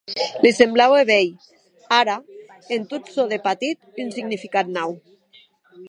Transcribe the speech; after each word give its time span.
Li 0.43 0.51
semblaue 0.59 1.03
veir, 1.09 1.51
ara, 1.99 2.15
en 2.77 2.89
tot 2.95 3.03
çò 3.13 3.23
de 3.35 3.39
patit 3.47 3.77
un 4.05 4.09
significat 4.17 4.67
nau. 4.81 4.91